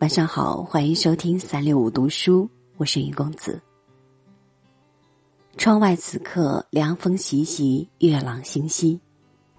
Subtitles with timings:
[0.00, 3.60] 晚上好，欢迎收听三六五读书，我是云公子。
[5.56, 9.00] 窗外此刻凉风习习，月朗星稀，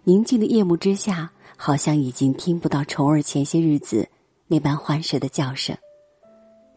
[0.06, 4.08] 宁静的夜幕之下，好像已经听不到虫儿前些日子
[4.48, 5.78] 那般欢实的叫声，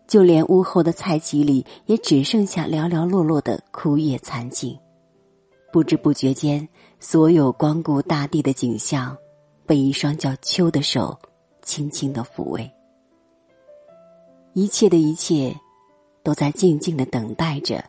[0.08, 4.76] 就连屋后的菜畦里，也只剩下寥寥落落的枯叶残茎。
[5.72, 9.16] 不知不觉间，所有光顾大地的景象，
[9.64, 11.16] 被一双叫秋的手
[11.62, 12.68] 轻轻的抚慰。
[14.54, 15.54] 一切的一切，
[16.22, 17.82] 都在静静的等待着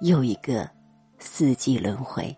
[0.00, 0.68] 又一个
[1.18, 2.34] 四季轮回。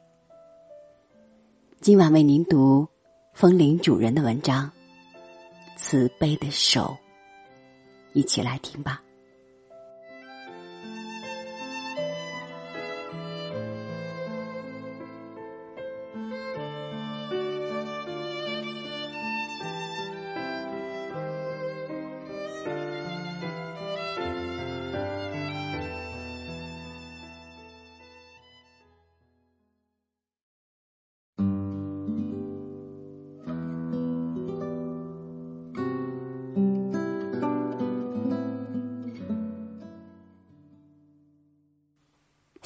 [1.80, 2.84] 今晚为您读
[3.32, 4.66] 风铃主人的文章
[5.76, 6.80] 《慈悲的手》，
[8.12, 9.00] 一起来听吧。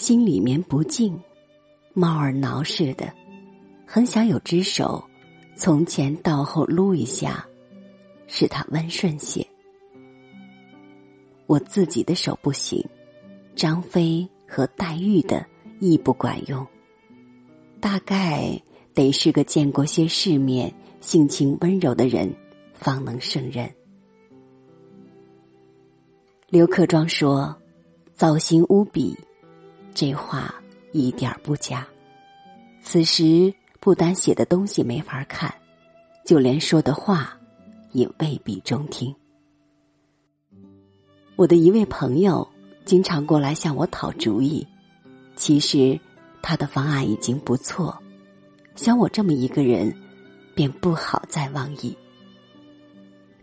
[0.05, 1.19] 心里面不静，
[1.95, 3.11] 猫儿挠似的，
[3.87, 5.03] 很想有只手，
[5.57, 7.49] 从前到后撸一下，
[8.27, 9.43] 使它温顺些。
[11.47, 12.87] 我自己的手不行，
[13.57, 15.43] 张飞和黛玉的
[15.81, 16.67] 亦不管用，
[17.81, 18.61] 大概
[18.93, 22.31] 得是个见过些世面、性情温柔的人，
[22.75, 23.75] 方能胜任。
[26.51, 27.57] 刘克庄说
[28.13, 29.17] ：“造型无比。”
[29.95, 30.53] 这话
[30.93, 31.87] 一点不假。
[32.83, 35.55] 此时不单写的东西没法看，
[36.27, 37.39] 就连说的话
[37.93, 39.15] 也未必中听。
[41.37, 42.47] 我的一位朋友
[42.85, 44.67] 经常过来向我讨主意，
[45.37, 45.99] 其实
[46.43, 47.97] 他的方案已经不错，
[48.77, 49.95] 像我这么一个人，
[50.55, 51.97] 便不好再妄议。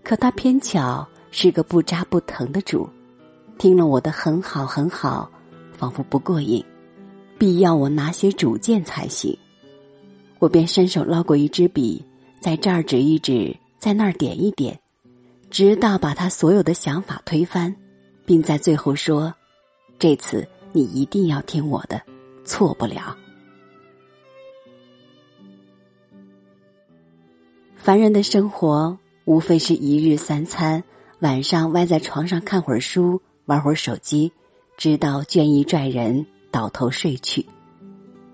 [0.04, 2.90] 可他偏巧是个不扎不疼的主，
[3.58, 5.32] 听了我的很好很好。
[5.82, 6.64] 仿佛不过瘾，
[7.40, 9.36] 必要我拿些主见才行。
[10.38, 12.06] 我便伸手捞过一支笔，
[12.40, 14.80] 在这儿指一指，在那儿点一点，
[15.50, 17.76] 直到把他所有的想法推翻，
[18.28, 19.34] 并在最后说
[19.98, 22.00] ：“这次你一定要听我的，
[22.46, 23.18] 错不了。”
[27.76, 30.84] 凡人的生活无非是一日三餐，
[31.22, 34.32] 晚上歪在床上看会儿书，玩会儿手机。
[34.82, 37.46] 直到倦意拽人，倒头睡去。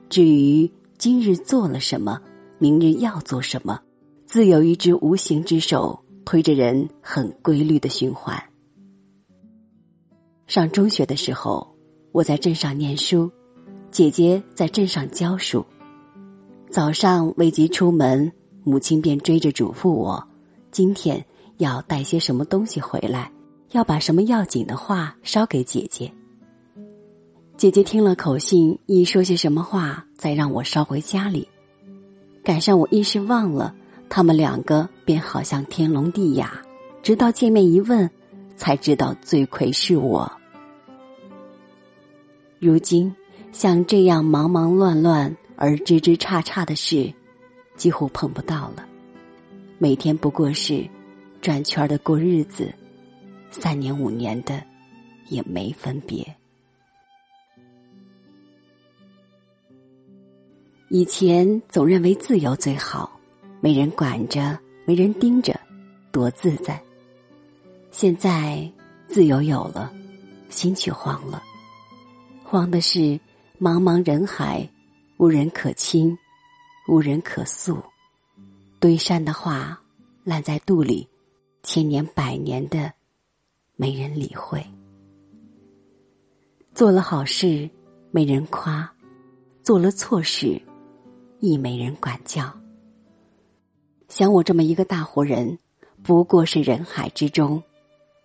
[0.07, 2.21] 至于今日做了什么，
[2.57, 3.81] 明日要做什么，
[4.25, 8.41] 自有一只无形之手推着人，很规律的循环。
[10.45, 11.75] 上中学的时候，
[12.13, 13.29] 我在镇上念书，
[13.91, 15.65] 姐姐在镇上教书。
[16.69, 18.31] 早上未及出门，
[18.63, 20.25] 母亲便追着嘱咐我：
[20.71, 21.25] 今天
[21.57, 23.29] 要带些什么东西回来，
[23.71, 26.09] 要把什么要紧的话捎给姐姐。
[27.57, 31.47] 姐姐听了口信，一说些什么话，再让我捎回家里。
[32.43, 33.73] 赶上我一时忘了，
[34.07, 36.61] 他们两个便好像天聋地哑。
[37.01, 38.07] 直到见面一问，
[38.55, 40.31] 才知道罪魁是我。
[42.59, 43.11] 如今
[43.51, 47.11] 像这样忙忙乱乱而枝枝杈杈的事，
[47.75, 48.85] 几乎碰不到了。
[49.79, 50.87] 每天不过是
[51.41, 52.71] 转圈的过日子，
[53.49, 54.61] 三年五年的
[55.27, 56.36] 也没分别。
[60.89, 63.19] 以前总认为自由最好，
[63.59, 65.59] 没人管着，没人盯着，
[66.13, 66.81] 多自在。
[67.91, 68.71] 现在
[69.05, 69.93] 自由有了，
[70.49, 71.43] 心却慌了。
[72.41, 72.99] 慌的是
[73.59, 74.65] 茫茫人海，
[75.17, 76.17] 无人可亲，
[76.87, 77.77] 无人可诉。
[78.79, 79.77] 堆山的话
[80.23, 81.05] 烂在肚里，
[81.63, 82.93] 千年百年的，
[83.75, 84.65] 没人理会。
[86.73, 87.69] 做了好事，
[88.09, 88.87] 没人夸；
[89.63, 90.61] 做了错事。
[91.39, 92.51] 亦没人管教。
[94.07, 95.59] 像我这么一个大活人，
[96.01, 97.61] 不过是人海之中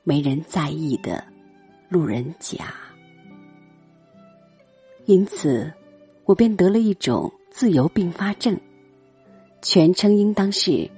[0.05, 1.25] 没人在意的
[1.89, 2.75] 路人甲。
[5.07, 5.73] 因此，
[6.25, 8.57] 我便得了一种自由并发症，
[9.61, 10.89] 全称应当是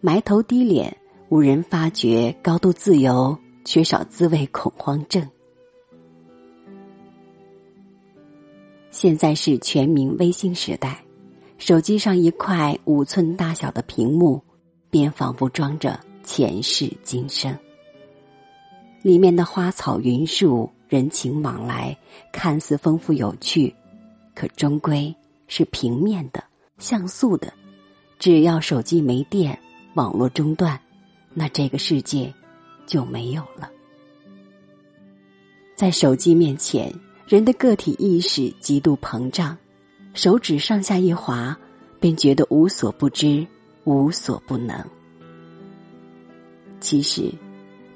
[0.00, 0.94] 埋头低脸，
[1.28, 5.26] 无人发觉高度自由，缺少滋味恐慌症。
[8.90, 11.02] 现在是全民微信时代。
[11.64, 14.42] 手机上一块五寸大小的屏幕，
[14.90, 17.56] 便仿佛装着前世今生。
[19.00, 21.96] 里面的花草云树、人情往来，
[22.32, 23.72] 看似丰富有趣，
[24.34, 25.14] 可终归
[25.46, 26.42] 是平面的、
[26.78, 27.54] 像素的。
[28.18, 29.56] 只要手机没电、
[29.94, 30.80] 网络中断，
[31.32, 32.34] 那这个世界
[32.88, 33.70] 就没有了。
[35.76, 36.92] 在手机面前，
[37.24, 39.56] 人的个体意识极度膨胀，
[40.14, 41.56] 手指上下一滑，
[41.98, 43.46] 便觉得无所不知、
[43.84, 44.84] 无所不能。
[46.80, 47.32] 其实，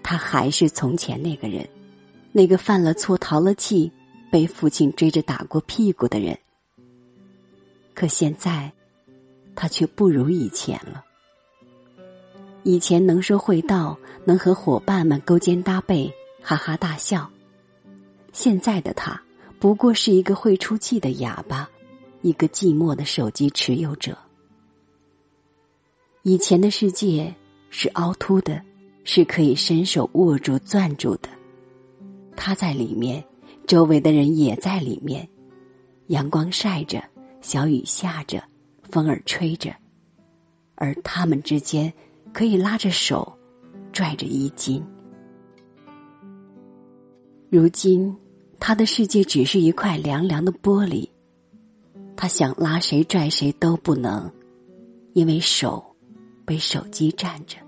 [0.02, 1.68] 他还是从前那个人，
[2.32, 3.90] 那个犯了错、逃了气、
[4.30, 6.38] 被父亲追着打过屁股的人。
[7.94, 8.72] 可现在，
[9.54, 11.04] 他却不如以前了。
[12.62, 17.30] 以前能说会道，能和伙伴们勾肩搭背、哈哈大笑。
[18.32, 19.20] 现在的他
[19.58, 21.68] 不过是一个会出气的哑巴，
[22.22, 24.16] 一个寂寞的手机持有者。
[26.22, 27.34] 以前的世界
[27.70, 28.60] 是凹凸的，
[29.04, 31.28] 是可以伸手握住、攥住的。
[32.36, 33.24] 他在里面，
[33.66, 35.28] 周围的人也在里面。
[36.08, 37.02] 阳光晒着，
[37.40, 38.42] 小雨下着，
[38.82, 39.74] 风儿吹着，
[40.74, 41.92] 而他们之间
[42.32, 43.36] 可以拉着手，
[43.92, 44.84] 拽着衣襟。
[47.50, 48.16] 如今。
[48.58, 51.06] 他的世界只是一块凉凉的玻璃，
[52.16, 54.30] 他想拉谁拽谁都不能，
[55.12, 55.84] 因为手
[56.44, 57.58] 被手机占着。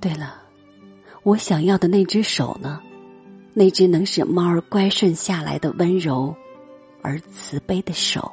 [0.00, 0.42] 对了，
[1.22, 2.80] 我想要的那只手呢？
[3.52, 6.34] 那只能使猫儿乖顺下来的温柔
[7.02, 8.30] 而慈悲的手。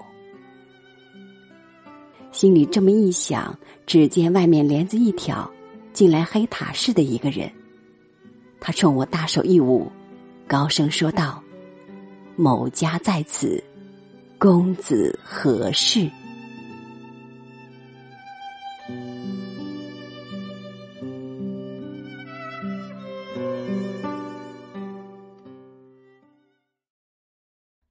[2.31, 5.49] 心里这么一想，只见外面帘子一挑，
[5.93, 7.51] 进来黑塔似的一个人。
[8.59, 9.91] 他冲我大手一舞，
[10.47, 11.43] 高声说道
[12.41, 13.63] ：“某家在此，
[14.39, 16.09] 公子何事？”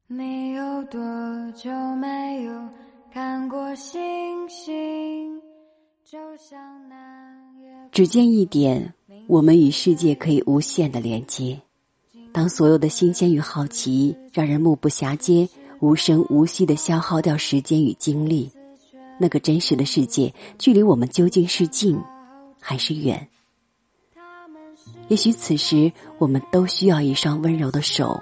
[0.09, 1.01] 你有多
[1.53, 2.53] 久没有
[3.13, 5.41] 看过星星？
[6.05, 6.59] 就像
[6.89, 6.97] 那
[7.93, 8.93] 只见一点。
[9.29, 11.61] 我们与世界可以无限的连接。
[12.33, 15.49] 当所有的新鲜与好奇让人目不暇接、
[15.81, 18.51] 无声无息的消耗掉时间与精力，
[19.19, 22.01] 那个真实的世界距离我们究竟是近
[22.61, 23.29] 还是远？
[25.09, 28.21] 也许此时我们都需要一双温柔的手，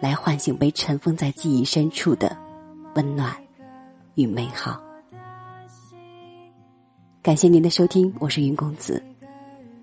[0.00, 2.36] 来唤醒被尘封在记忆深处的
[2.96, 3.32] 温暖
[4.16, 4.82] 与美好。
[7.22, 9.02] 感谢您的收听，我是云公子。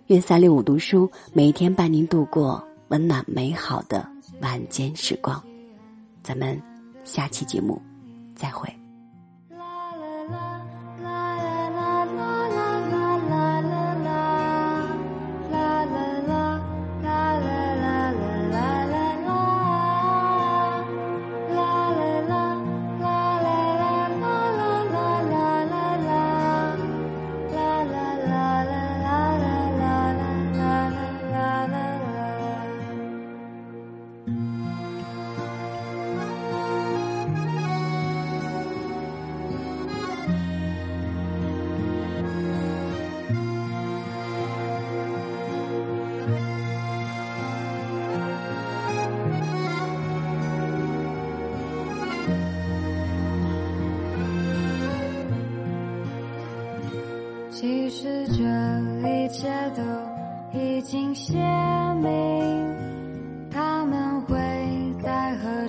[0.08, 4.06] 愿三六五读书每一天伴您度过温暖美好的
[4.42, 5.42] 晚间时光，
[6.22, 6.62] 咱们
[7.06, 7.82] 下期节目
[8.36, 8.81] 再会。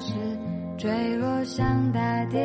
[0.05, 0.15] 是
[0.77, 2.39] 坠落向大地，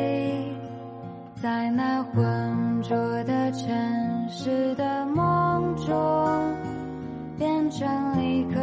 [1.42, 6.54] 在那浑浊的城市的梦中，
[7.36, 7.88] 变成
[8.22, 8.60] 一颗